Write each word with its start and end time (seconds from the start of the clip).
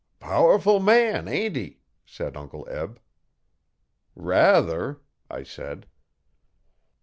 'Powerful 0.19 0.79
man 0.79 1.27
ain't 1.27 1.55
he?' 1.55 1.77
said 2.07 2.35
Uncle 2.35 2.67
Eb. 2.67 2.99
'Rather,' 4.15 4.99
I 5.29 5.43
said. 5.43 5.85